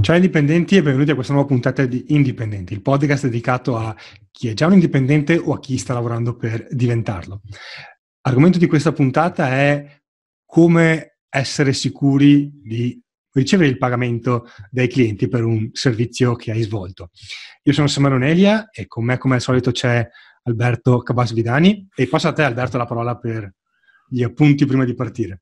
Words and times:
Ciao 0.00 0.14
indipendenti 0.14 0.76
e 0.76 0.82
benvenuti 0.82 1.10
a 1.10 1.14
questa 1.14 1.32
nuova 1.32 1.48
puntata 1.48 1.84
di 1.84 2.04
Indipendenti, 2.08 2.72
il 2.72 2.82
podcast 2.82 3.24
dedicato 3.24 3.76
a 3.76 3.96
chi 4.30 4.48
è 4.48 4.54
già 4.54 4.66
un 4.66 4.74
indipendente 4.74 5.36
o 5.36 5.54
a 5.54 5.58
chi 5.58 5.76
sta 5.76 5.92
lavorando 5.92 6.36
per 6.36 6.68
diventarlo. 6.70 7.40
L'argomento 8.22 8.58
di 8.58 8.66
questa 8.66 8.92
puntata 8.92 9.48
è 9.48 10.00
come 10.44 11.18
essere 11.28 11.72
sicuri 11.72 12.50
di 12.62 13.00
ricevere 13.32 13.70
il 13.70 13.78
pagamento 13.78 14.46
dai 14.70 14.88
clienti 14.88 15.26
per 15.26 15.42
un 15.42 15.70
servizio 15.72 16.36
che 16.36 16.52
hai 16.52 16.62
svolto. 16.62 17.10
Io 17.64 17.72
sono 17.72 17.88
Samaro 17.88 18.18
Nelia 18.18 18.68
e 18.70 18.86
con 18.86 19.04
me 19.04 19.18
come 19.18 19.36
al 19.36 19.40
solito 19.40 19.72
c'è 19.72 20.06
Alberto 20.44 20.98
Cabasvidani 20.98 21.88
e 21.94 22.06
passo 22.06 22.28
a 22.28 22.32
te 22.32 22.42
Alberto 22.42 22.76
la 22.76 22.86
parola 22.86 23.16
per 23.16 23.52
gli 24.06 24.22
appunti 24.22 24.64
prima 24.64 24.84
di 24.84 24.94
partire. 24.94 25.40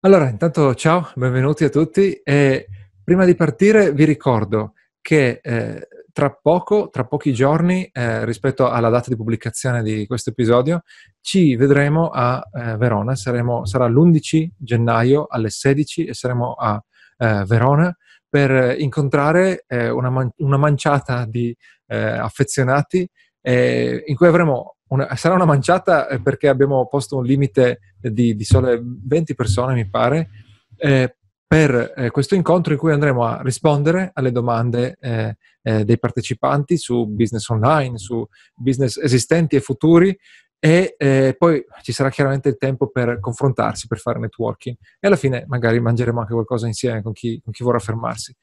Allora, 0.00 0.28
intanto 0.28 0.74
ciao, 0.74 1.10
benvenuti 1.16 1.64
a 1.64 1.70
tutti. 1.70 2.12
E 2.22 2.68
prima 3.04 3.24
di 3.24 3.34
partire 3.34 3.92
vi 3.92 4.04
ricordo 4.04 4.72
che 5.00 5.38
eh, 5.42 5.86
tra 6.12 6.30
poco, 6.30 6.88
tra 6.90 7.04
pochi 7.04 7.34
giorni, 7.34 7.84
eh, 7.92 8.24
rispetto 8.24 8.70
alla 8.70 8.88
data 8.88 9.10
di 9.10 9.16
pubblicazione 9.16 9.82
di 9.82 10.06
questo 10.06 10.30
episodio, 10.30 10.82
ci 11.20 11.56
vedremo 11.56 12.08
a 12.08 12.42
eh, 12.52 12.76
Verona. 12.76 13.14
Saremo, 13.14 13.66
sarà 13.66 13.86
l'11 13.86 14.48
gennaio 14.56 15.26
alle 15.28 15.50
16 15.50 16.06
e 16.06 16.14
saremo 16.14 16.52
a 16.52 16.82
eh, 17.18 17.44
Verona 17.46 17.94
per 18.28 18.76
incontrare 18.78 19.64
eh, 19.66 19.90
una, 19.90 20.08
man- 20.08 20.32
una, 20.38 20.56
manciata 20.56 21.26
di 21.26 21.54
eh, 21.86 21.96
affezionati 21.96 23.06
in 23.46 24.14
cui 24.16 24.26
avremo 24.26 24.76
una, 24.88 25.14
sarà 25.16 25.34
una 25.34 25.44
manciata 25.44 26.06
perché 26.22 26.48
abbiamo 26.48 26.86
posto 26.86 27.18
un 27.18 27.24
limite 27.24 27.80
di, 28.00 28.34
di 28.34 28.44
sole 28.44 28.80
20 28.82 29.34
persone, 29.34 29.74
mi 29.74 29.86
pare, 29.86 30.30
eh, 30.78 31.16
per 31.54 31.92
eh, 31.94 32.10
questo 32.10 32.34
incontro 32.34 32.72
in 32.72 32.78
cui 32.80 32.90
andremo 32.90 33.24
a 33.24 33.40
rispondere 33.40 34.10
alle 34.14 34.32
domande 34.32 34.96
eh, 34.98 35.36
eh, 35.62 35.84
dei 35.84 36.00
partecipanti 36.00 36.76
su 36.76 37.06
business 37.06 37.48
online, 37.48 37.96
su 37.96 38.26
business 38.56 38.96
esistenti 38.96 39.54
e 39.54 39.60
futuri 39.60 40.18
e 40.58 40.96
eh, 40.98 41.36
poi 41.38 41.64
ci 41.82 41.92
sarà 41.92 42.10
chiaramente 42.10 42.48
il 42.48 42.56
tempo 42.56 42.88
per 42.88 43.20
confrontarsi, 43.20 43.86
per 43.86 43.98
fare 43.98 44.18
networking 44.18 44.76
e 44.98 45.06
alla 45.06 45.14
fine 45.14 45.44
magari 45.46 45.78
mangeremo 45.78 46.18
anche 46.18 46.32
qualcosa 46.32 46.66
insieme 46.66 47.02
con 47.02 47.12
chi, 47.12 47.40
con 47.40 47.52
chi 47.52 47.62
vorrà 47.62 47.78
fermarsi 47.78 48.34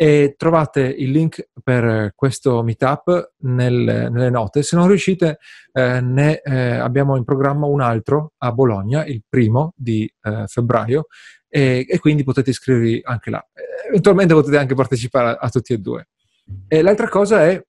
e 0.00 0.34
trovate 0.36 0.80
il 0.80 1.10
link 1.10 1.50
per 1.60 2.12
questo 2.14 2.62
meetup 2.62 3.34
nel, 3.38 4.08
nelle 4.12 4.30
note. 4.30 4.62
Se 4.62 4.76
non 4.76 4.86
riuscite, 4.86 5.38
eh, 5.72 6.00
ne 6.00 6.40
eh, 6.40 6.76
abbiamo 6.76 7.16
in 7.16 7.24
programma 7.24 7.66
un 7.66 7.80
altro 7.80 8.34
a 8.38 8.52
Bologna, 8.52 9.04
il 9.04 9.24
primo 9.28 9.72
di 9.76 10.08
eh, 10.22 10.44
febbraio, 10.46 11.06
e, 11.48 11.86
e, 11.88 11.98
quindi 11.98 12.24
potete 12.24 12.50
iscrivervi 12.50 13.00
anche 13.04 13.30
là. 13.30 13.44
Eventualmente 13.88 14.34
potete 14.34 14.58
anche 14.58 14.74
partecipare 14.74 15.30
a, 15.30 15.38
a 15.40 15.48
tutti 15.48 15.72
e 15.72 15.78
due. 15.78 16.08
E 16.66 16.82
l'altra 16.82 17.08
cosa 17.08 17.44
è 17.46 17.62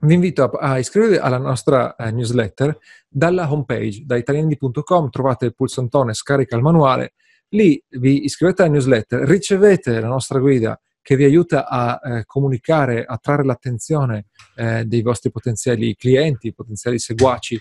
vi 0.00 0.14
invito 0.14 0.44
a, 0.44 0.72
a, 0.72 0.78
iscrivervi 0.78 1.16
alla 1.16 1.38
nostra 1.38 1.96
eh, 1.96 2.12
newsletter 2.12 2.78
dalla 3.08 3.50
homepage, 3.50 4.02
da 4.04 4.16
italiani.com, 4.16 5.10
trovate 5.10 5.46
il 5.46 5.54
pulsantone 5.54 6.14
scarica 6.14 6.54
il 6.56 6.62
manuale, 6.62 7.14
lì 7.48 7.82
vi 7.90 8.24
iscrivete 8.24 8.62
alla 8.62 8.72
newsletter, 8.72 9.20
ricevete 9.22 9.98
la 10.00 10.06
nostra 10.06 10.38
guida 10.38 10.80
che 11.00 11.16
vi 11.16 11.24
aiuta 11.24 11.66
a 11.66 11.98
eh, 12.02 12.24
comunicare, 12.26 13.04
a 13.04 13.16
trarre 13.16 13.44
l'attenzione 13.44 14.26
eh, 14.56 14.84
dei 14.84 15.02
vostri 15.02 15.30
potenziali 15.30 15.96
clienti, 15.96 16.52
potenziali 16.52 16.98
seguaci, 16.98 17.58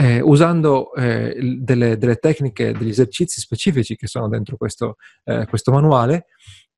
eh, 0.00 0.20
usando 0.22 0.94
eh, 0.94 1.36
delle, 1.58 1.98
delle, 1.98 2.16
tecniche, 2.16 2.72
degli 2.72 2.88
esercizi 2.88 3.38
specifici 3.38 3.96
che 3.96 4.06
sono 4.06 4.28
dentro 4.28 4.56
questo, 4.56 4.96
eh, 5.24 5.44
questo 5.46 5.72
manuale. 5.72 6.26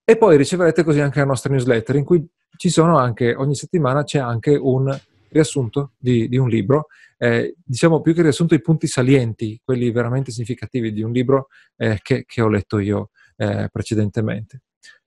E 0.05 0.17
poi 0.17 0.37
riceverete 0.37 0.83
così 0.83 0.99
anche 0.99 1.21
la 1.21 1.27
nostra 1.27 1.53
newsletter, 1.53 1.95
in 1.95 2.05
cui 2.05 2.27
ci 2.57 2.69
sono 2.69 2.99
anche, 2.99 3.33
ogni 3.37 3.55
settimana 3.55 4.03
c'è 4.03 4.19
anche 4.19 4.57
un 4.57 4.99
riassunto 5.29 5.93
di, 5.99 6.29
di 6.29 6.37
un 6.37 6.49
libro, 6.49 6.89
eh, 7.17 7.55
diciamo 7.65 8.01
più 8.01 8.13
che 8.13 8.23
riassunto 8.23 8.55
i 8.55 8.61
punti 8.61 8.89
salienti, 8.89 9.61
quelli 9.65 9.93
veramente 9.93 10.33
significativi 10.33 10.93
di 10.93 11.03
un 11.03 11.13
libro 11.13 11.47
eh, 11.77 12.01
che, 12.03 12.25
che, 12.27 12.43
ho 12.43 12.49
letto 12.49 12.81
io 12.81 13.11
eh, 13.37 13.69
precedentemente. 13.71 14.63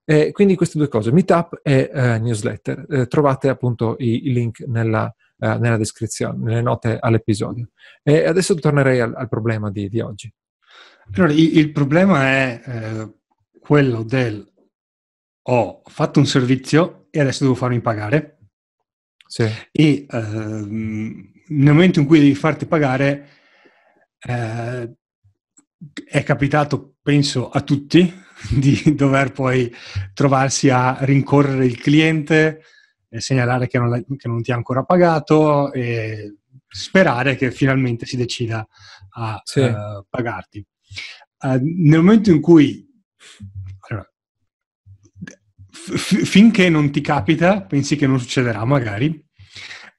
Eh, 0.05 0.31
quindi 0.31 0.55
queste 0.55 0.77
due 0.77 0.87
cose, 0.87 1.11
Meetup 1.11 1.59
e 1.61 1.91
eh, 1.93 2.17
newsletter. 2.19 2.85
Eh, 2.89 3.07
trovate 3.07 3.49
appunto 3.49 3.97
i, 3.99 4.27
i 4.27 4.31
link 4.31 4.61
nella, 4.61 5.13
eh, 5.37 5.57
nella, 5.57 5.77
descrizione, 5.77 6.37
nelle 6.37 6.61
note 6.61 6.97
all'episodio. 6.99 7.69
E 8.03 8.25
adesso 8.25 8.55
tornerei 8.55 8.99
al, 8.99 9.13
al 9.15 9.29
problema 9.29 9.69
di, 9.69 9.89
di, 9.89 9.99
oggi. 9.99 10.31
Allora, 11.13 11.33
il, 11.33 11.57
il 11.57 11.71
problema 11.71 12.23
è 12.23 12.61
eh, 12.65 13.13
quello 13.59 14.03
del 14.03 14.53
ho 15.47 15.81
fatto 15.85 16.19
un 16.19 16.25
servizio 16.25 17.07
e 17.11 17.19
adesso 17.19 17.43
devo 17.43 17.55
farmi 17.55 17.79
pagare. 17.81 18.37
Sì. 19.27 19.47
E 19.71 20.05
ehm, 20.09 21.31
nel 21.47 21.73
momento 21.73 21.99
in 21.99 22.05
cui 22.05 22.19
devi 22.19 22.35
farti 22.35 22.65
pagare 22.65 23.29
eh, 24.19 24.95
è 26.05 26.23
capitato, 26.23 26.95
penso, 27.01 27.49
a 27.49 27.61
tutti 27.61 28.11
di 28.49 28.95
dover 28.95 29.31
poi 29.31 29.71
trovarsi 30.13 30.69
a 30.69 30.97
rincorrere 31.01 31.65
il 31.65 31.77
cliente, 31.77 32.63
segnalare 33.19 33.67
che 33.67 33.77
non, 33.77 34.03
che 34.17 34.27
non, 34.27 34.41
ti 34.41 34.51
ha 34.51 34.55
ancora 34.55 34.83
pagato 34.83 35.71
e 35.71 36.37
sperare 36.67 37.35
che 37.35 37.51
finalmente 37.51 38.05
si 38.05 38.17
decida 38.17 38.67
a 39.17 39.41
sì. 39.43 39.59
uh, 39.59 40.05
pagarti. 40.09 40.65
Uh, 41.39 41.59
nel 41.61 41.99
momento 41.99 42.31
in 42.31 42.41
cui 42.41 42.85
allora, 43.87 44.09
f- 45.71 46.23
finché 46.23 46.69
non 46.69 46.91
ti 46.91 47.01
capita, 47.01 47.61
pensi 47.61 47.95
che 47.95 48.07
non 48.07 48.19
succederà 48.19 48.63
magari, 48.65 49.23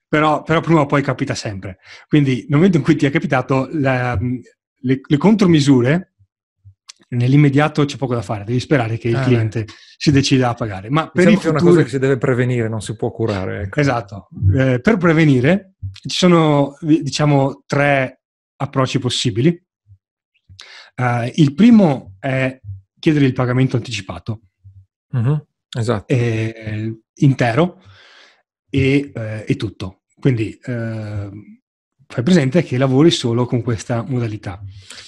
però, 0.09 0.43
però, 0.43 0.61
prima 0.61 0.81
o 0.81 0.87
poi 0.87 1.03
capita 1.03 1.35
sempre. 1.35 1.79
Quindi 2.09 2.47
nel 2.49 2.57
momento 2.57 2.77
in 2.79 2.83
cui 2.83 2.97
ti 2.97 3.07
è 3.07 3.11
capitato, 3.11 3.69
la, 3.73 4.19
le, 4.19 5.01
le 5.03 5.17
contromisure 5.17 6.16
nell'immediato 7.09 7.85
c'è 7.85 7.97
poco 7.97 8.15
da 8.15 8.23
fare, 8.23 8.45
devi 8.45 8.61
sperare 8.61 8.99
che 8.99 9.09
il 9.09 9.17
ah, 9.17 9.23
cliente 9.23 9.65
beh. 9.65 9.73
si 9.97 10.11
decida 10.11 10.51
a 10.51 10.55
pagare. 10.55 10.91
Ma 10.91 11.09
per 11.09 11.27
diciamo 11.27 11.33
il 11.35 11.41
futuro... 11.41 11.59
è 11.59 11.61
una 11.61 11.71
cosa 11.71 11.83
che 11.83 11.91
si 11.91 11.99
deve 11.99 12.19
prevenire, 12.19 12.69
non 12.69 12.81
si 12.81 12.97
può 12.97 13.11
curare. 13.11 13.63
Ecco. 13.63 13.81
Esatto. 13.81 14.29
Eh, 14.57 14.81
per 14.81 14.97
prevenire 14.97 15.75
ci 16.07 16.17
sono, 16.17 16.77
diciamo, 16.81 17.63
tre 17.67 18.23
approcci 18.57 18.99
possibili. 18.99 19.65
Uh, 20.97 21.31
il 21.35 21.55
primo 21.55 22.15
è 22.19 22.59
chiedere 22.99 23.27
il 23.27 23.35
pagamento 23.35 23.77
anticipato. 23.77 24.41
Mm-hmm. 25.15 25.37
Esatto. 25.79 26.13
Eh, 26.13 27.01
intero 27.15 27.83
e, 28.71 29.11
eh, 29.15 29.45
e, 29.47 29.57
tutto. 29.57 30.03
Quindi 30.19 30.59
eh, 30.65 31.31
fai 32.07 32.23
presente 32.23 32.63
che 32.63 32.79
lavori 32.79 33.11
solo 33.11 33.47
con 33.47 33.63
questa 33.63 34.03
modalità. 34.03 34.63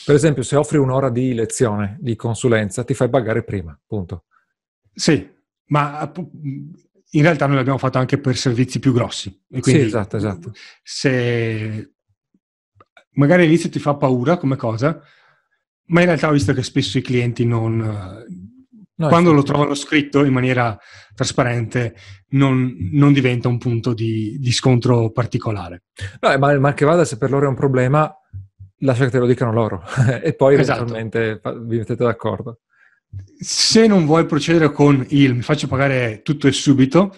Per 0.04 0.14
esempio, 0.14 0.42
se 0.42 0.56
offri 0.56 0.78
un'ora 0.78 1.10
di 1.10 1.34
lezione, 1.34 1.96
di 2.00 2.16
consulenza, 2.16 2.84
ti 2.84 2.94
fai 2.94 3.08
pagare 3.08 3.44
prima, 3.44 3.78
punto. 3.86 4.24
Sì, 4.92 5.28
ma 5.66 6.12
in 7.10 7.22
realtà 7.22 7.46
noi 7.46 7.56
l'abbiamo 7.56 7.78
fatto 7.78 7.98
anche 7.98 8.18
per 8.18 8.36
servizi 8.36 8.78
più 8.78 8.92
grossi. 8.92 9.40
sì, 9.60 9.78
esatto, 9.78 10.16
esatto. 10.16 10.52
Se 10.82 11.92
magari 13.12 13.42
all'inizio 13.42 13.70
ti 13.70 13.78
fa 13.78 13.94
paura 13.94 14.36
come 14.36 14.56
cosa, 14.56 15.00
ma 15.86 16.00
in 16.00 16.06
realtà 16.06 16.28
ho 16.28 16.32
visto 16.32 16.52
che 16.52 16.62
spesso 16.62 16.98
i 16.98 17.02
clienti 17.02 17.44
non, 17.44 18.47
No, 18.98 19.06
Quando 19.08 19.32
lo 19.32 19.44
trovano 19.44 19.74
scritto 19.74 20.24
in 20.24 20.32
maniera 20.32 20.76
trasparente 21.14 21.94
non, 22.30 22.74
non 22.92 23.12
diventa 23.12 23.46
un 23.46 23.56
punto 23.58 23.94
di, 23.94 24.38
di 24.40 24.50
scontro 24.50 25.12
particolare. 25.12 25.84
No, 26.20 26.36
ma, 26.36 26.58
ma, 26.58 26.74
che 26.74 26.84
vada, 26.84 27.04
se 27.04 27.16
per 27.16 27.30
loro 27.30 27.46
è 27.46 27.48
un 27.48 27.54
problema, 27.54 28.12
lascia 28.78 29.04
che 29.04 29.10
te 29.10 29.18
lo 29.18 29.26
dicano 29.26 29.52
loro 29.52 29.84
e 30.20 30.34
poi 30.34 30.56
esatto. 30.56 30.80
eventualmente 30.82 31.40
vi 31.64 31.78
mettete 31.78 32.02
d'accordo. 32.02 32.60
Se 33.38 33.86
non 33.86 34.04
vuoi 34.04 34.26
procedere 34.26 34.72
con 34.72 35.06
il 35.10 35.34
mi 35.34 35.42
faccio 35.42 35.68
pagare 35.68 36.22
tutto 36.22 36.48
e 36.48 36.52
subito, 36.52 37.14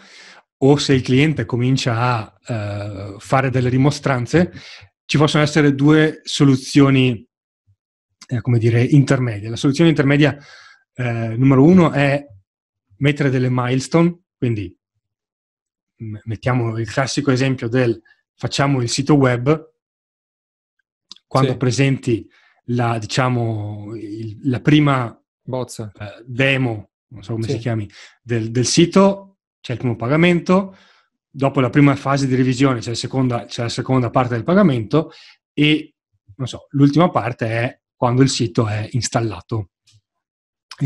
o 0.59 0.77
se 0.77 0.93
il 0.93 1.01
cliente 1.01 1.47
comincia 1.47 1.99
a 1.99 3.15
uh, 3.15 3.19
fare 3.19 3.49
delle 3.49 3.71
rimostranze, 3.71 4.53
ci 5.07 5.17
possono 5.17 5.43
essere 5.43 5.75
due 5.75 6.21
soluzioni, 6.25 7.27
eh, 8.29 8.41
come 8.43 8.59
dire, 8.59 8.83
intermedie. 8.83 9.49
La 9.49 9.57
soluzione 9.57 9.89
intermedia 9.89 10.37
eh, 11.01 11.35
numero 11.37 11.65
uno 11.65 11.93
è 11.93 12.27
mettere 12.99 13.31
delle 13.31 13.49
milestone, 13.51 14.25
quindi 14.37 14.77
mettiamo 16.25 16.79
il 16.79 16.91
classico 16.91 17.31
esempio 17.31 17.69
del 17.69 18.01
facciamo 18.35 18.83
il 18.83 18.89
sito 18.89 19.15
web, 19.15 19.73
quando 21.27 21.53
sì. 21.53 21.57
presenti 21.57 22.29
la, 22.67 22.99
diciamo, 22.99 23.95
il, 23.97 24.39
la 24.45 24.61
prima 24.61 25.19
bozza 25.43 25.91
eh, 25.99 26.23
demo, 26.27 26.91
non 27.09 27.23
so 27.23 27.33
come 27.33 27.45
sì. 27.45 27.53
si 27.53 27.59
chiami, 27.59 27.89
del, 28.23 28.51
del, 28.51 28.67
sito, 28.67 29.39
c'è 29.61 29.73
il 29.73 29.79
primo 29.79 29.97
pagamento, 29.97 30.77
dopo 31.31 31.61
la 31.61 31.71
prima 31.71 31.97
fase 31.97 32.27
di 32.27 32.35
revisione 32.35 32.81
c'è, 32.81 32.95
seconda, 32.95 33.47
c'è 33.47 33.63
la 33.63 33.69
seconda 33.69 34.11
parte 34.11 34.35
del 34.35 34.45
pagamento 34.45 35.13
e 35.53 35.95
non 36.37 36.47
so, 36.47 36.67
l'ultima 36.71 37.11
parte 37.11 37.47
è 37.47 37.81
quando 37.95 38.23
il 38.23 38.31
sito 38.31 38.67
è 38.67 38.89
installato 38.93 39.71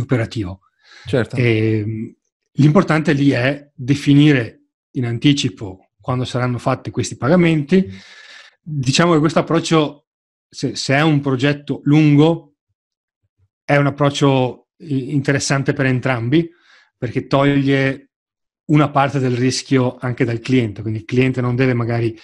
operativo. 0.01 0.61
Certo. 1.07 1.37
E, 1.37 2.17
l'importante 2.53 3.13
lì 3.13 3.31
è 3.31 3.71
definire 3.75 4.63
in 4.93 5.07
anticipo 5.07 5.91
quando 6.01 6.25
saranno 6.25 6.59
fatti 6.59 6.91
questi 6.91 7.17
pagamenti. 7.17 7.91
Diciamo 8.61 9.13
che 9.13 9.19
questo 9.19 9.41
approccio, 9.41 10.07
se, 10.49 10.77
se 10.77 10.95
è 10.95 11.01
un 11.01 11.21
progetto 11.21 11.81
lungo, 11.85 12.57
è 13.65 13.77
un 13.77 13.87
approccio 13.87 14.69
interessante 14.77 15.73
per 15.73 15.87
entrambi 15.87 16.49
perché 16.97 17.27
toglie 17.27 18.11
una 18.67 18.91
parte 18.91 19.19
del 19.19 19.37
rischio 19.37 19.97
anche 19.97 20.25
dal 20.25 20.41
cliente, 20.41 20.81
quindi 20.81 21.01
il 21.01 21.05
cliente 21.05 21.41
non 21.41 21.55
deve 21.55 21.75
magari 21.75 22.19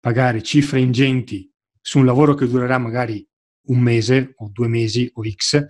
pagare 0.00 0.42
cifre 0.42 0.80
ingenti 0.80 1.50
su 1.80 1.98
un 1.98 2.06
lavoro 2.06 2.34
che 2.34 2.46
durerà 2.46 2.78
magari 2.78 3.26
un 3.66 3.80
mese 3.80 4.32
o 4.36 4.50
due 4.52 4.68
mesi 4.68 5.10
o 5.14 5.22
X, 5.28 5.66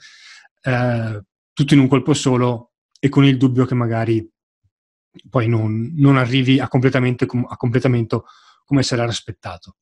eh, 0.62 1.22
tutto 1.54 1.72
in 1.74 1.80
un 1.80 1.88
colpo 1.88 2.12
solo 2.12 2.72
e 3.00 3.08
con 3.08 3.24
il 3.24 3.38
dubbio 3.38 3.64
che 3.64 3.74
magari 3.74 4.28
poi 5.30 5.48
non, 5.48 5.92
non 5.96 6.16
arrivi 6.16 6.58
a, 6.58 6.64
a, 6.64 6.68
completamento 6.68 8.24
come 8.64 8.82
l'era 8.88 9.04
aspettato. 9.04 9.76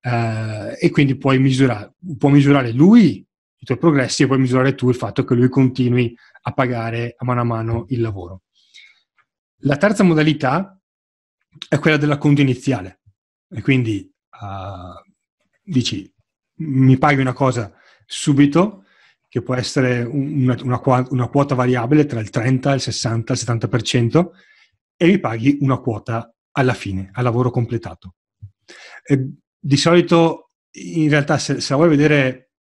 Eh, 0.00 0.76
e 0.80 0.90
quindi 0.90 1.16
puoi 1.16 1.38
misurare, 1.38 1.94
può 2.16 2.28
misurare 2.28 2.72
lui 2.72 3.26
i 3.60 3.64
tuoi 3.64 3.78
progressi 3.78 4.22
e 4.22 4.26
puoi 4.26 4.38
misurare 4.38 4.74
tu 4.74 4.88
il 4.88 4.94
fatto 4.94 5.24
che 5.24 5.34
lui 5.34 5.48
continui 5.48 6.16
a 6.42 6.52
pagare 6.52 7.14
a 7.18 7.24
mano 7.24 7.40
a 7.40 7.44
mano 7.44 7.84
il 7.88 8.00
lavoro. 8.00 8.42
La 9.62 9.76
terza 9.76 10.04
modalità 10.04 10.80
è 11.68 11.78
quella 11.78 11.96
della 11.96 12.18
conto 12.18 12.40
iniziale. 12.40 13.00
E 13.50 13.62
quindi 13.62 14.08
uh, 14.40 15.12
dici, 15.62 16.12
mi 16.56 16.98
paghi 16.98 17.20
una 17.20 17.32
cosa 17.32 17.72
subito, 18.06 18.84
che 19.28 19.42
può 19.42 19.54
essere 19.54 20.02
una, 20.02 20.56
una, 20.62 21.06
una, 21.10 21.28
quota 21.28 21.54
variabile 21.54 22.06
tra 22.06 22.18
il 22.20 22.30
30, 22.30 22.74
il 22.74 22.80
60, 22.80 23.32
il 23.32 23.38
70%, 23.38 24.28
e 24.96 25.06
mi 25.06 25.18
paghi 25.20 25.58
una 25.60 25.78
quota 25.78 26.34
alla 26.52 26.74
fine, 26.74 27.10
al 27.12 27.24
lavoro 27.24 27.50
completato. 27.50 28.14
E 29.04 29.32
di 29.58 29.76
solito, 29.76 30.52
in 30.72 31.08
realtà, 31.10 31.38
se, 31.38 31.60
se 31.60 31.70
la 31.70 31.76
vuoi 31.76 31.90
vedere 31.90 32.52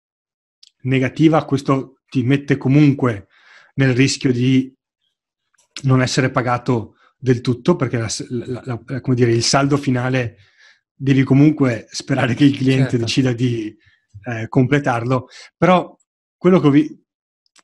negativa, 0.82 1.46
questo 1.46 2.02
ti 2.10 2.24
mette 2.24 2.58
comunque 2.58 3.28
nel 3.76 3.94
rischio 3.94 4.32
di 4.32 4.74
non 5.84 6.02
essere 6.02 6.32
pagato 6.32 6.96
del 7.18 7.42
tutto, 7.42 7.76
perché 7.76 7.98
la, 7.98 8.10
la, 8.30 8.82
la, 8.86 9.14
dire, 9.14 9.32
il 9.32 9.44
saldo 9.44 9.78
finale 9.78 10.38
devi 10.94 11.24
comunque 11.24 11.88
sperare 11.90 12.34
che 12.34 12.44
il 12.44 12.58
cliente 12.58 12.92
certo. 12.92 12.98
decida 12.98 13.34
di 13.34 13.76
eh, 14.26 14.48
completarlo, 14.48 15.28
però 15.56 15.97
quello 16.48 16.60
che, 16.60 16.68
ho 16.68 16.72
vi- 16.72 17.04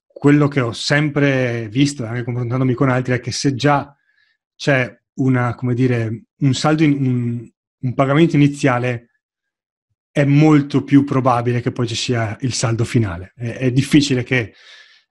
quello 0.05 0.47
che 0.47 0.59
ho 0.59 0.73
sempre 0.73 1.69
visto, 1.69 2.05
anche 2.05 2.23
confrontandomi 2.23 2.73
con 2.73 2.89
altri, 2.89 3.13
è 3.13 3.19
che 3.19 3.31
se 3.31 3.55
già 3.55 3.95
c'è 4.55 4.93
una, 5.15 5.55
come 5.55 5.73
dire, 5.73 6.25
un 6.39 6.53
saldo, 6.53 6.83
in, 6.83 7.05
un, 7.05 7.49
un 7.79 7.93
pagamento 7.93 8.35
iniziale, 8.35 9.09
è 10.11 10.25
molto 10.25 10.83
più 10.83 11.03
probabile 11.03 11.61
che 11.61 11.71
poi 11.71 11.87
ci 11.87 11.95
sia 11.95 12.37
il 12.41 12.53
saldo 12.53 12.83
finale. 12.83 13.33
È, 13.35 13.57
è 13.57 13.71
difficile 13.71 14.23
che 14.23 14.53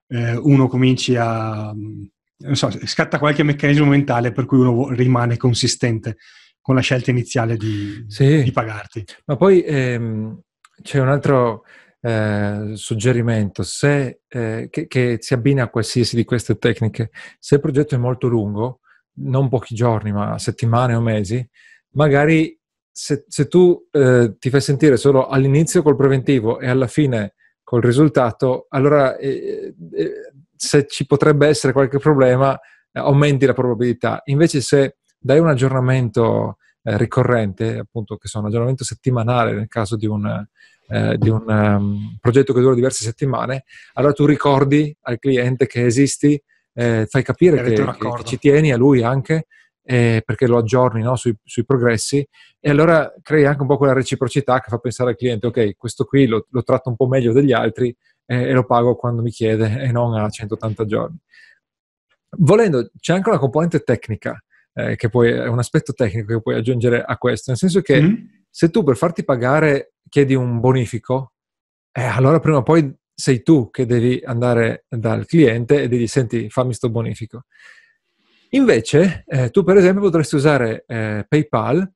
eh, 0.08 0.36
uno 0.36 0.68
cominci 0.68 1.16
a, 1.16 1.72
non 1.72 2.56
so, 2.56 2.70
scatta 2.84 3.18
qualche 3.18 3.42
meccanismo 3.42 3.86
mentale 3.86 4.32
per 4.32 4.44
cui 4.44 4.58
uno 4.58 4.90
rimane 4.90 5.36
consistente 5.36 6.18
con 6.60 6.74
la 6.74 6.80
scelta 6.80 7.10
iniziale 7.10 7.56
di, 7.56 8.04
sì. 8.06 8.42
di 8.42 8.52
pagarti. 8.52 9.04
Ma 9.24 9.36
poi 9.36 9.62
ehm, 9.62 10.40
c'è 10.82 11.00
un 11.00 11.08
altro 11.08 11.64
eh, 12.04 12.72
suggerimento, 12.74 13.62
se, 13.62 14.22
eh, 14.28 14.66
che, 14.70 14.86
che, 14.88 15.18
si 15.20 15.34
abbina 15.34 15.64
a 15.64 15.68
qualsiasi 15.68 16.16
di 16.16 16.24
queste 16.24 16.58
tecniche, 16.58 17.10
se 17.38 17.54
il 17.54 17.60
progetto 17.60 17.94
è 17.94 17.98
molto 17.98 18.26
lungo, 18.26 18.80
non 19.14 19.48
pochi 19.48 19.74
giorni, 19.74 20.10
ma 20.10 20.36
settimane 20.38 20.94
o 20.94 21.00
mesi, 21.00 21.46
magari 21.90 22.58
se, 22.90 23.24
se 23.28 23.46
tu 23.46 23.88
eh, 23.92 24.34
ti 24.38 24.50
fai 24.50 24.60
sentire 24.60 24.96
solo 24.96 25.28
all'inizio 25.28 25.82
col 25.82 25.96
preventivo 25.96 26.58
e 26.58 26.68
alla 26.68 26.88
fine 26.88 27.34
col 27.62 27.82
risultato, 27.82 28.66
allora 28.70 29.16
eh, 29.16 29.74
eh, 29.92 30.12
se 30.56 30.86
ci 30.88 31.06
potrebbe 31.06 31.46
essere 31.46 31.72
qualche 31.72 31.98
problema, 31.98 32.54
eh, 32.54 32.98
aumenti 32.98 33.46
la 33.46 33.54
probabilità. 33.54 34.22
Invece 34.24 34.60
se 34.60 34.96
dai 35.18 35.38
un 35.38 35.48
aggiornamento 35.48 36.56
eh, 36.82 36.96
ricorrente, 36.96 37.78
appunto 37.78 38.16
che 38.16 38.28
sono 38.28 38.46
aggiornamento 38.46 38.84
settimanale 38.84 39.52
nel 39.52 39.68
caso 39.68 39.96
di 39.96 40.06
un, 40.06 40.46
eh, 40.88 41.16
di 41.18 41.28
un 41.28 41.44
um, 41.46 42.16
progetto 42.20 42.52
che 42.52 42.60
dura 42.60 42.74
diverse 42.74 43.04
settimane, 43.04 43.64
allora 43.94 44.12
tu 44.12 44.26
ricordi 44.26 44.94
al 45.02 45.18
cliente 45.18 45.66
che 45.66 45.84
esisti, 45.84 46.40
eh, 46.74 47.06
fai 47.08 47.22
capire 47.22 47.62
che, 47.62 47.74
che, 47.74 47.96
che, 47.98 48.24
ci 48.24 48.38
tieni 48.38 48.72
a 48.72 48.76
lui 48.76 49.02
anche, 49.02 49.46
eh, 49.84 50.22
perché 50.24 50.46
lo 50.46 50.58
aggiorni 50.58 51.02
no, 51.02 51.16
sui, 51.16 51.34
sui, 51.42 51.64
progressi 51.64 52.26
e 52.60 52.70
allora 52.70 53.12
crei 53.20 53.44
anche 53.44 53.62
un 53.62 53.66
po' 53.66 53.76
quella 53.76 53.92
reciprocità 53.92 54.60
che 54.60 54.68
fa 54.68 54.78
pensare 54.78 55.10
al 55.10 55.16
cliente, 55.16 55.48
ok, 55.48 55.76
questo 55.76 56.04
qui 56.04 56.26
lo, 56.26 56.46
lo 56.50 56.62
tratto 56.62 56.88
un 56.88 56.96
po' 56.96 57.08
meglio 57.08 57.32
degli 57.32 57.52
altri, 57.52 57.94
eh, 58.26 58.48
e 58.48 58.52
lo 58.52 58.64
pago 58.64 58.94
quando 58.96 59.22
mi 59.22 59.30
chiede 59.30 59.80
e 59.80 59.92
non 59.92 60.14
a 60.14 60.28
180 60.28 60.86
giorni. 60.86 61.18
Volendo, 62.38 62.90
c'è 62.98 63.12
anche 63.12 63.28
una 63.28 63.38
componente 63.38 63.80
tecnica, 63.80 64.42
eh, 64.74 64.96
che 64.96 65.08
puoi, 65.08 65.30
è 65.30 65.46
un 65.46 65.58
aspetto 65.58 65.92
tecnico 65.92 66.34
che 66.34 66.42
puoi 66.42 66.56
aggiungere 66.56 67.02
a 67.02 67.16
questo, 67.16 67.50
nel 67.50 67.58
senso 67.58 67.80
che 67.80 68.00
mm. 68.00 68.14
se 68.50 68.70
tu 68.70 68.82
per 68.82 68.96
farti 68.96 69.24
pagare 69.24 69.94
chiedi 70.08 70.34
un 70.34 70.60
bonifico, 70.60 71.32
eh, 71.92 72.02
allora 72.02 72.40
prima 72.40 72.58
o 72.58 72.62
poi 72.62 72.94
sei 73.14 73.42
tu 73.42 73.70
che 73.70 73.86
devi 73.86 74.20
andare 74.24 74.86
dal 74.88 75.26
cliente 75.26 75.82
e 75.82 75.88
devi 75.88 76.06
senti, 76.06 76.48
fammi 76.48 76.72
sto 76.72 76.90
bonifico. 76.90 77.44
Invece, 78.50 79.24
eh, 79.26 79.50
tu 79.50 79.64
per 79.64 79.76
esempio 79.76 80.02
potresti 80.02 80.34
usare 80.34 80.84
eh, 80.86 81.24
PayPal 81.28 81.90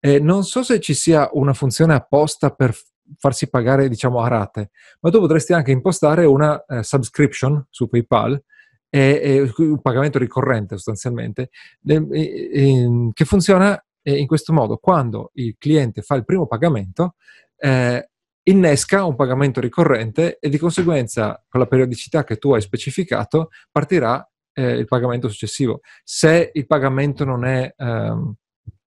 e 0.00 0.20
non 0.20 0.44
so 0.44 0.62
se 0.62 0.80
ci 0.80 0.94
sia 0.94 1.28
una 1.32 1.52
funzione 1.52 1.94
apposta 1.94 2.50
per 2.50 2.74
farsi 3.18 3.48
pagare, 3.48 3.88
diciamo, 3.88 4.20
a 4.20 4.28
rate, 4.28 4.70
ma 5.00 5.10
tu 5.10 5.18
potresti 5.18 5.52
anche 5.52 5.70
impostare 5.70 6.24
una 6.24 6.64
eh, 6.64 6.82
subscription 6.82 7.66
su 7.70 7.88
PayPal, 7.88 8.42
e, 8.90 9.52
un 9.56 9.80
pagamento 9.80 10.18
ricorrente 10.18 10.74
sostanzialmente, 10.76 11.50
e, 11.86 13.10
che 13.12 13.24
funziona 13.24 13.80
in 14.02 14.26
questo 14.26 14.52
modo. 14.52 14.78
Quando 14.78 15.30
il 15.34 15.56
cliente 15.58 16.02
fa 16.02 16.14
il 16.14 16.24
primo 16.24 16.46
pagamento, 16.46 17.16
eh, 17.56 18.08
innesca 18.44 19.04
un 19.04 19.14
pagamento 19.14 19.60
ricorrente 19.60 20.38
e 20.40 20.48
di 20.48 20.58
conseguenza 20.58 21.42
con 21.48 21.60
la 21.60 21.66
periodicità 21.66 22.24
che 22.24 22.36
tu 22.36 22.52
hai 22.54 22.62
specificato 22.62 23.50
partirà 23.70 24.26
eh, 24.54 24.72
il 24.72 24.86
pagamento 24.86 25.28
successivo. 25.28 25.80
Se 26.02 26.50
il 26.52 26.66
pagamento 26.66 27.24
non 27.24 27.44
è... 27.44 27.72
Ehm, 27.76 28.34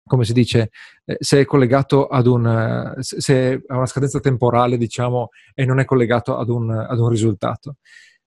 come 0.04 0.24
si 0.24 0.32
dice, 0.32 0.70
eh, 1.04 1.16
se 1.20 1.40
è 1.40 1.44
collegato 1.44 2.08
ad 2.08 2.26
un, 2.26 2.96
se 2.98 3.62
ha 3.66 3.76
una 3.76 3.86
scadenza 3.86 4.20
temporale, 4.20 4.76
diciamo, 4.76 5.28
e 5.54 5.64
non 5.64 5.78
è 5.78 5.84
collegato 5.84 6.36
ad 6.36 6.48
un, 6.50 6.70
ad 6.70 6.98
un 6.98 7.08
risultato. 7.08 7.76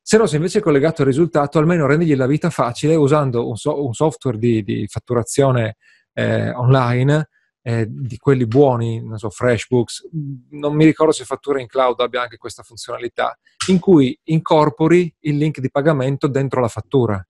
Se 0.08 0.18
no, 0.20 0.28
se 0.28 0.36
invece 0.36 0.60
è 0.60 0.62
collegato 0.62 1.02
al 1.02 1.08
risultato, 1.08 1.58
almeno 1.58 1.88
rendigli 1.88 2.16
la 2.16 2.28
vita 2.28 2.52
facile 2.52 2.94
usando 2.94 3.48
un, 3.50 3.56
so, 3.56 3.84
un 3.84 3.96
software 3.96 4.38
di, 4.38 4.62
di 4.62 4.86
fatturazione 4.88 5.78
eh, 6.14 6.52
online, 6.52 7.30
eh, 7.64 7.88
di 7.90 8.16
quelli 8.18 8.46
buoni, 8.46 9.04
non 9.04 9.18
so, 9.18 9.32
FreshBooks, 9.32 10.10
non 10.52 10.76
mi 10.76 10.86
ricordo 10.86 11.12
se 11.12 11.24
Fattura 11.24 11.60
in 11.60 11.66
Cloud 11.66 12.00
abbia 12.02 12.22
anche 12.22 12.38
questa 12.38 12.62
funzionalità, 12.62 13.36
in 13.70 13.80
cui 13.80 14.16
incorpori 14.26 15.12
il 15.22 15.38
link 15.38 15.60
di 15.60 15.72
pagamento 15.72 16.28
dentro 16.28 16.62
la 16.62 16.68
fattura. 16.68 17.28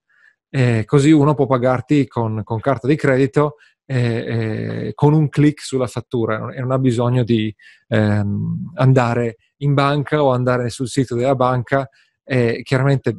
Eh, 0.50 0.84
così 0.84 1.12
uno 1.12 1.34
può 1.34 1.46
pagarti 1.46 2.05
con, 2.08 2.41
con 2.44 2.60
carta 2.60 2.88
di 2.88 2.98
credito 2.98 3.55
eh, 3.86 4.91
con 4.96 5.13
un 5.13 5.29
clic 5.29 5.62
sulla 5.62 5.88
fattura 5.88 6.51
e 6.53 6.60
non 6.60 6.72
ha 6.72 6.79
bisogno 6.79 7.24
di 7.24 7.55
ehm, 7.88 8.72
andare 8.74 9.38
in 9.60 9.74
banca 9.74 10.22
o 10.22 10.34
andare 10.34 10.70
sul 10.70 10.89
sito 10.89 11.15
della 11.15 11.36
banca. 11.36 11.88
Eh, 12.27 12.62
chiaramente 12.63 13.15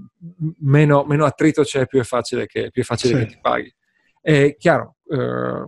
meno, 0.58 1.04
meno, 1.04 1.24
attrito 1.24 1.62
c'è, 1.62 1.86
più 1.86 2.00
è 2.00 2.02
facile 2.02 2.46
che, 2.46 2.70
più 2.70 2.82
è 2.82 2.84
facile 2.84 3.14
sì. 3.14 3.18
che 3.20 3.32
ti 3.32 3.38
paghi. 3.40 3.74
È 4.20 4.56
chiaro, 4.58 4.96
eh, 5.08 5.64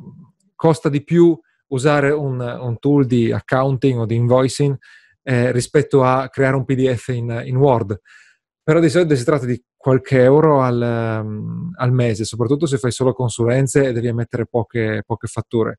costa 0.54 0.88
di 0.88 1.04
più 1.04 1.38
usare 1.68 2.10
un, 2.10 2.40
un, 2.40 2.78
tool 2.78 3.06
di 3.06 3.30
accounting 3.30 4.00
o 4.00 4.06
di 4.06 4.16
invoicing 4.16 4.76
eh, 5.22 5.52
rispetto 5.52 6.02
a 6.02 6.28
creare 6.28 6.56
un 6.56 6.64
PDF 6.64 7.08
in, 7.08 7.42
in 7.44 7.56
Word 7.56 8.00
però 8.68 8.80
di 8.80 8.90
solito 8.90 9.16
si 9.16 9.24
tratta 9.24 9.46
di 9.46 9.64
qualche 9.74 10.20
euro 10.20 10.60
al, 10.60 11.22
um, 11.24 11.72
al, 11.76 11.90
mese, 11.90 12.26
soprattutto 12.26 12.66
se 12.66 12.76
fai 12.76 12.90
solo 12.90 13.14
consulenze 13.14 13.86
e 13.86 13.92
devi 13.92 14.08
emettere 14.08 14.44
poche, 14.44 15.02
poche, 15.06 15.26
fatture. 15.26 15.78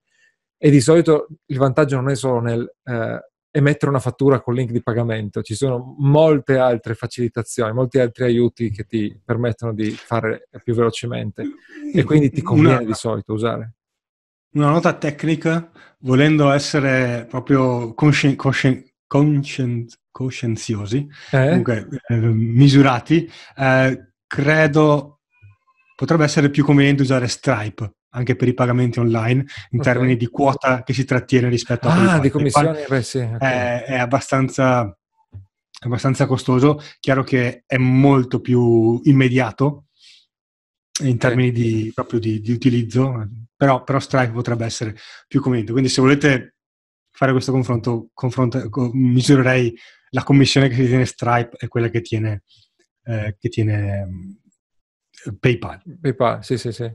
E 0.57 0.71
di 0.71 0.81
solito 0.81 1.27
il 1.45 1.59
vantaggio 1.59 1.97
non 1.97 2.09
è 2.09 2.15
solo 2.15 2.39
nel 2.39 2.67
eh, 2.85 3.28
emettere 3.51 3.89
una 3.89 3.99
fattura 3.99 4.41
con 4.41 4.53
link 4.53 4.71
di 4.71 4.81
pagamento, 4.81 5.41
ci 5.41 5.55
sono 5.55 5.95
molte 5.97 6.57
altre 6.57 6.93
facilitazioni, 6.93 7.73
molti 7.73 7.99
altri 7.99 8.25
aiuti 8.25 8.69
che 8.69 8.83
ti 8.83 9.19
permettono 9.23 9.73
di 9.73 9.89
fare 9.91 10.47
più 10.63 10.75
velocemente 10.75 11.43
e 11.93 12.03
quindi 12.03 12.29
ti 12.29 12.41
conviene 12.41 12.77
una, 12.77 12.85
di 12.85 12.93
solito 12.93 13.33
usare. 13.33 13.73
Una 14.51 14.69
nota 14.69 14.93
tecnica, 14.93 15.71
volendo 15.99 16.51
essere 16.51 17.25
proprio 17.27 17.93
consci- 17.93 18.35
consci- 18.35 18.93
conscient, 19.07 19.99
coscienziosi, 20.11 21.07
eh? 21.31 21.47
comunque 21.47 21.87
eh, 22.07 22.15
misurati, 22.15 23.29
eh, 23.57 24.11
credo 24.27 25.21
potrebbe 25.95 26.23
essere 26.23 26.49
più 26.49 26.63
conveniente 26.63 27.01
usare 27.01 27.27
Stripe 27.27 27.93
anche 28.11 28.35
per 28.35 28.47
i 28.47 28.53
pagamenti 28.53 28.99
online 28.99 29.45
in 29.71 29.79
okay. 29.79 29.93
termini 29.93 30.17
di 30.17 30.27
quota 30.27 30.83
che 30.83 30.93
si 30.93 31.05
trattiene 31.05 31.49
rispetto 31.49 31.87
a 31.87 31.93
PayPal. 31.93 32.15
Ah, 32.15 32.19
di 32.19 32.29
commissioni, 32.29 32.83
beh 32.87 33.01
sì. 33.01 33.19
Okay. 33.19 33.37
È, 33.39 33.83
è 33.85 33.97
abbastanza 33.97 34.93
abbastanza 35.81 36.25
costoso, 36.25 36.81
chiaro 36.99 37.23
che 37.23 37.63
è 37.65 37.77
molto 37.77 38.41
più 38.41 38.99
immediato 39.03 39.85
in 41.03 41.17
termini 41.17 41.51
di, 41.51 41.91
proprio 41.93 42.19
di, 42.19 42.41
di 42.41 42.51
utilizzo, 42.51 43.27
però, 43.55 43.83
però, 43.83 43.99
Stripe 43.99 44.33
potrebbe 44.33 44.65
essere 44.65 44.95
più 45.27 45.39
conveniente. 45.39 45.71
Quindi 45.71 45.89
se 45.89 46.01
volete 46.01 46.55
fare 47.09 47.31
questo 47.31 47.51
confronto, 47.51 48.09
confronto 48.13 48.69
misurerei 48.93 49.73
la 50.09 50.23
commissione 50.23 50.67
che 50.67 50.85
tiene 50.85 51.05
Stripe 51.05 51.55
e 51.57 51.67
quella 51.67 51.89
che 51.89 52.01
tiene, 52.01 52.43
eh, 53.05 53.37
che 53.39 53.49
tiene 53.49 54.38
PayPal. 55.39 55.81
PayPal, 55.99 56.43
sì, 56.43 56.57
sì, 56.57 56.71
sì. 56.71 56.91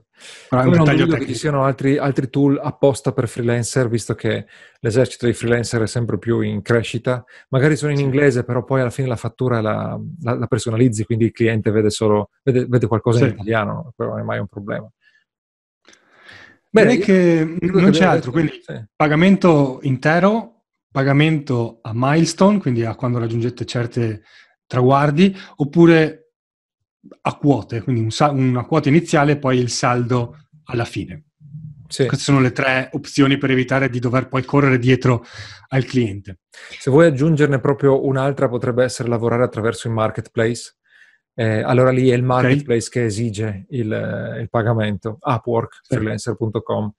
Però 0.48 0.64
non 0.64 0.84
dubbio 0.96 1.16
che 1.16 1.26
ci 1.26 1.34
siano 1.34 1.64
altri, 1.64 1.98
altri, 1.98 2.30
tool 2.30 2.58
apposta 2.62 3.12
per 3.12 3.28
freelancer, 3.28 3.88
visto 3.88 4.14
che 4.14 4.46
l'esercito 4.80 5.26
dei 5.26 5.34
freelancer 5.34 5.82
è 5.82 5.86
sempre 5.86 6.18
più 6.18 6.40
in 6.40 6.62
crescita. 6.62 7.24
Magari 7.48 7.76
sono 7.76 7.90
in 7.90 7.98
sì. 7.98 8.04
inglese, 8.04 8.44
però 8.44 8.64
poi 8.64 8.80
alla 8.80 8.90
fine 8.90 9.08
la 9.08 9.16
fattura 9.16 9.60
la, 9.60 9.98
la, 10.22 10.34
la 10.34 10.46
personalizzi, 10.46 11.04
quindi 11.04 11.26
il 11.26 11.32
cliente 11.32 11.70
vede 11.70 11.90
solo 11.90 12.30
vede, 12.42 12.66
vede 12.66 12.86
qualcosa 12.86 13.18
sì. 13.18 13.24
in 13.24 13.30
italiano, 13.30 13.92
quello 13.94 14.12
non 14.12 14.20
è 14.20 14.24
mai 14.24 14.38
un 14.38 14.48
problema. 14.48 14.90
Bene, 16.70 16.98
che 16.98 17.56
non 17.60 17.90
c'è 17.92 18.04
altro, 18.04 18.32
quindi 18.32 18.60
sì. 18.64 18.74
pagamento 18.96 19.78
intero, 19.82 20.64
pagamento 20.90 21.78
a 21.82 21.92
milestone, 21.94 22.58
quindi 22.58 22.84
a 22.84 22.96
quando 22.96 23.18
raggiungete 23.18 23.64
certe 23.64 24.22
traguardi, 24.66 25.36
oppure 25.56 26.23
a 27.22 27.36
quote, 27.36 27.82
quindi 27.82 28.02
un 28.02 28.10
sal- 28.10 28.36
una 28.36 28.64
quota 28.64 28.88
iniziale 28.88 29.32
e 29.32 29.38
poi 29.38 29.58
il 29.58 29.70
saldo 29.70 30.36
alla 30.64 30.84
fine. 30.84 31.24
Sì. 31.86 32.06
Queste 32.06 32.24
sono 32.24 32.40
le 32.40 32.52
tre 32.52 32.88
opzioni 32.92 33.38
per 33.38 33.50
evitare 33.50 33.88
di 33.88 33.98
dover 33.98 34.28
poi 34.28 34.44
correre 34.44 34.78
dietro 34.78 35.24
al 35.68 35.84
cliente. 35.84 36.40
Se 36.50 36.90
vuoi 36.90 37.06
aggiungerne 37.06 37.60
proprio 37.60 38.04
un'altra, 38.04 38.48
potrebbe 38.48 38.84
essere 38.84 39.08
lavorare 39.08 39.44
attraverso 39.44 39.86
il 39.86 39.94
marketplace. 39.94 40.76
Eh, 41.34 41.62
allora 41.62 41.90
lì 41.90 42.08
è 42.08 42.14
il 42.14 42.22
marketplace 42.22 42.88
okay. 42.88 43.02
che 43.02 43.04
esige 43.04 43.66
il, 43.70 44.38
il 44.40 44.48
pagamento, 44.48 45.18
Upwork, 45.20 45.80
sì. 45.82 45.94
freelancer.com, 45.94 46.92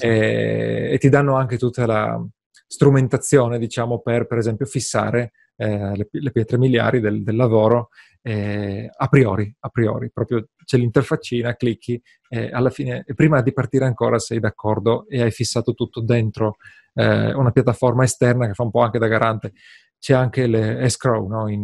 eh, 0.00 0.90
e 0.92 0.98
ti 0.98 1.08
danno 1.08 1.36
anche 1.36 1.58
tutta 1.58 1.86
la 1.86 2.20
strumentazione, 2.66 3.58
diciamo, 3.58 4.00
per 4.00 4.26
per 4.26 4.38
esempio 4.38 4.66
fissare 4.66 5.32
eh, 5.56 5.96
le, 5.96 6.08
le, 6.10 6.30
pietre 6.30 6.56
miliari 6.56 7.00
del, 7.00 7.22
del 7.22 7.36
lavoro 7.36 7.88
eh, 8.22 8.90
a 8.94 9.06
priori, 9.08 9.54
a 9.60 9.68
priori, 9.68 10.10
proprio 10.10 10.48
c'è 10.64 10.76
l'interfaccina, 10.76 11.54
clicchi 11.54 12.00
e 12.28 12.50
alla 12.50 12.70
fine, 12.70 13.04
prima 13.14 13.40
di 13.40 13.52
partire 13.52 13.86
ancora 13.86 14.18
sei 14.18 14.40
d'accordo 14.40 15.06
e 15.08 15.22
hai 15.22 15.30
fissato 15.30 15.72
tutto 15.74 16.00
dentro 16.00 16.56
eh, 16.94 17.32
una 17.32 17.50
piattaforma 17.50 18.04
esterna 18.04 18.46
che 18.46 18.54
fa 18.54 18.62
un 18.62 18.70
po' 18.70 18.80
anche 18.80 18.98
da 18.98 19.08
garante. 19.08 19.52
C'è 19.98 20.14
anche 20.14 20.46
l'escrow 20.46 21.26
no? 21.28 21.48
in, 21.48 21.62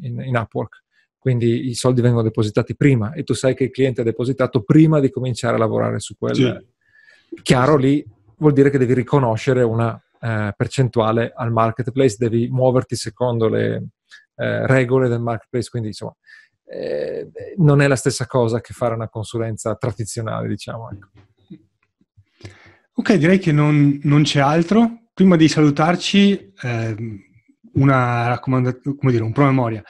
in, 0.00 0.20
in 0.20 0.36
Upwork, 0.36 0.84
quindi 1.18 1.68
i 1.68 1.74
soldi 1.74 2.00
vengono 2.00 2.22
depositati 2.22 2.76
prima 2.76 3.12
e 3.12 3.24
tu 3.24 3.34
sai 3.34 3.54
che 3.54 3.64
il 3.64 3.70
cliente 3.70 4.02
ha 4.02 4.04
depositato 4.04 4.62
prima 4.62 5.00
di 5.00 5.10
cominciare 5.10 5.56
a 5.56 5.58
lavorare 5.58 5.98
su 5.98 6.16
quel. 6.16 6.34
Sì. 6.34 6.66
Chiaro, 7.42 7.76
lì 7.76 8.04
vuol 8.38 8.52
dire 8.52 8.70
che 8.70 8.78
devi 8.78 8.94
riconoscere 8.94 9.62
una 9.62 10.00
eh, 10.20 10.52
percentuale 10.56 11.32
al 11.34 11.50
marketplace, 11.50 12.16
devi 12.18 12.48
muoverti 12.48 12.94
secondo 12.94 13.48
le, 13.48 13.88
eh, 14.36 14.66
regole 14.66 15.08
del 15.08 15.20
marketplace, 15.20 15.70
quindi 15.70 15.88
insomma 15.88 16.14
eh, 16.68 17.30
non 17.58 17.80
è 17.80 17.86
la 17.86 17.96
stessa 17.96 18.26
cosa 18.26 18.60
che 18.60 18.74
fare 18.74 18.94
una 18.94 19.08
consulenza 19.08 19.74
tradizionale, 19.76 20.48
diciamo. 20.48 20.90
Ecco. 20.90 21.08
Ok, 22.94 23.14
direi 23.14 23.38
che 23.38 23.52
non, 23.52 24.00
non, 24.02 24.22
c'è 24.22 24.40
altro. 24.40 25.10
Prima 25.14 25.36
di 25.36 25.48
salutarci, 25.48 26.52
eh, 26.62 26.96
una 27.74 28.26
raccomandazione, 28.28 28.96
come 28.96 29.12
dire, 29.12 29.22
un 29.22 29.32
promemoria. 29.32 29.82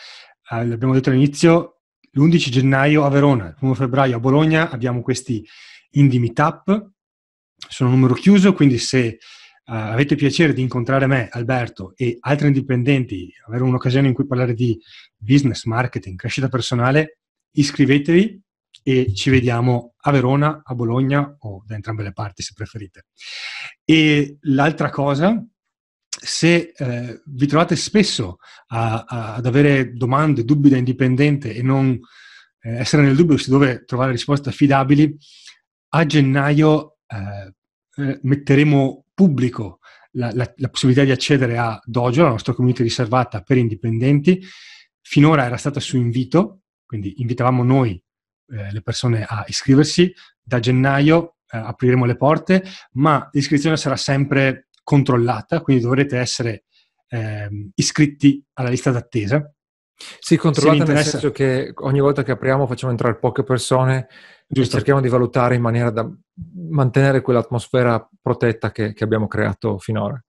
Eh, 0.50 0.66
l'abbiamo 0.66 0.92
detto 0.92 1.10
all'inizio, 1.10 1.80
l'11 2.12 2.50
gennaio 2.50 3.04
a 3.04 3.08
Verona, 3.08 3.46
il 3.48 3.56
1 3.58 3.74
febbraio 3.74 4.16
a 4.16 4.20
Bologna 4.20 4.70
abbiamo 4.70 5.02
questi 5.02 5.44
Indie 5.92 6.20
Meetup, 6.20 6.90
sono 7.68 7.90
numero 7.90 8.14
chiuso, 8.14 8.52
quindi 8.52 8.78
se 8.78 9.18
avete 9.68 10.14
piacere 10.14 10.52
di 10.52 10.62
incontrare 10.62 11.06
me, 11.06 11.28
Alberto 11.30 11.92
e 11.96 12.16
altri 12.20 12.48
indipendenti, 12.48 13.32
avere 13.46 13.64
un'occasione 13.64 14.08
in 14.08 14.14
cui 14.14 14.26
parlare 14.26 14.54
di 14.54 14.78
business, 15.16 15.64
marketing, 15.64 16.16
crescita 16.16 16.48
personale, 16.48 17.18
iscrivetevi 17.52 18.40
e 18.82 19.12
ci 19.14 19.30
vediamo 19.30 19.94
a 20.02 20.10
Verona, 20.12 20.62
a 20.62 20.74
Bologna 20.74 21.36
o 21.40 21.64
da 21.66 21.74
entrambe 21.74 22.04
le 22.04 22.12
parti 22.12 22.42
se 22.42 22.52
preferite. 22.54 23.06
E 23.84 24.38
l'altra 24.42 24.90
cosa, 24.90 25.44
se 26.08 26.72
eh, 26.76 27.22
vi 27.24 27.46
trovate 27.46 27.74
spesso 27.74 28.38
a, 28.68 29.04
a, 29.06 29.34
ad 29.34 29.46
avere 29.46 29.92
domande, 29.94 30.44
dubbi 30.44 30.68
da 30.68 30.76
indipendente 30.76 31.52
e 31.52 31.62
non 31.62 31.98
eh, 32.60 32.76
essere 32.76 33.02
nel 33.02 33.16
dubbio 33.16 33.36
su 33.36 33.50
dove 33.50 33.84
trovare 33.84 34.12
risposte 34.12 34.50
affidabili, 34.50 35.16
a 35.88 36.06
gennaio 36.06 36.98
eh, 37.06 37.52
eh 37.96 38.20
metteremo 38.22 39.06
pubblico 39.14 39.80
la, 40.12 40.30
la, 40.32 40.52
la, 40.56 40.68
possibilità 40.68 41.04
di 41.04 41.10
accedere 41.10 41.56
a 41.58 41.80
Dojo, 41.84 42.22
la 42.22 42.30
nostra 42.30 42.52
community 42.52 42.82
riservata 42.82 43.42
per 43.42 43.56
indipendenti. 43.56 44.42
Finora 45.00 45.44
era 45.44 45.56
stata 45.56 45.80
su 45.80 45.96
invito, 45.96 46.62
quindi 46.84 47.20
invitavamo 47.20 47.62
noi 47.62 48.02
eh, 48.48 48.72
le 48.72 48.82
persone 48.82 49.24
a 49.24 49.44
iscriversi. 49.48 50.12
Da 50.42 50.60
gennaio 50.60 51.36
eh, 51.50 51.58
apriremo 51.58 52.04
le 52.04 52.16
porte, 52.16 52.62
ma 52.92 53.28
l'iscrizione 53.32 53.76
sarà 53.76 53.96
sempre 53.96 54.68
controllata, 54.82 55.60
quindi 55.60 55.82
dovrete 55.82 56.18
essere 56.18 56.64
eh, 57.08 57.48
iscritti 57.74 58.44
alla 58.54 58.68
lista 58.68 58.90
d'attesa. 58.90 59.50
Sì, 60.18 60.36
controllata 60.36 60.92
nel 60.92 61.04
senso 61.04 61.30
che 61.30 61.72
ogni 61.76 62.00
volta 62.00 62.22
che 62.22 62.32
apriamo 62.32 62.66
facciamo 62.66 62.92
entrare 62.92 63.16
poche 63.16 63.42
persone 63.42 64.08
Giusto. 64.46 64.76
cerchiamo 64.76 65.00
di 65.00 65.08
valutare 65.08 65.54
in 65.54 65.62
maniera 65.62 65.90
da 65.90 66.08
mantenere 66.68 67.22
quell'atmosfera 67.22 68.08
protetta 68.20 68.70
che, 68.72 68.92
che 68.92 69.04
abbiamo 69.04 69.26
creato 69.26 69.78
finora. 69.78 70.22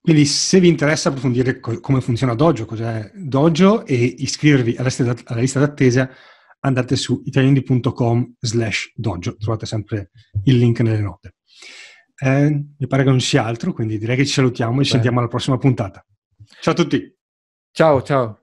Quindi 0.00 0.24
se 0.24 0.58
vi 0.60 0.68
interessa 0.68 1.10
approfondire 1.10 1.60
co- 1.60 1.80
come 1.80 2.00
funziona 2.00 2.34
Dojo, 2.34 2.64
cos'è 2.64 3.10
Dojo 3.14 3.84
e 3.84 3.94
iscrivervi 3.94 4.76
alla 4.76 4.88
lista, 4.88 5.14
alla 5.24 5.40
lista 5.40 5.58
d'attesa, 5.58 6.10
andate 6.60 6.96
su 6.96 7.20
italiandi.com 7.24 8.36
slash 8.40 8.92
dojo, 8.94 9.36
trovate 9.36 9.66
sempre 9.66 10.10
il 10.44 10.56
link 10.56 10.80
nelle 10.80 11.00
note. 11.00 11.34
Eh, 12.16 12.64
mi 12.78 12.86
pare 12.86 13.04
che 13.04 13.10
non 13.10 13.20
sia 13.20 13.44
altro, 13.44 13.72
quindi 13.72 13.98
direi 13.98 14.16
che 14.16 14.24
ci 14.24 14.32
salutiamo 14.32 14.80
e 14.80 14.84
ci 14.84 14.92
sentiamo 14.92 15.18
alla 15.18 15.28
prossima 15.28 15.58
puntata. 15.58 16.04
Ciao 16.60 16.72
a 16.72 16.76
tutti! 16.76 17.17
Ciao, 17.72 18.02
ciao! 18.02 18.38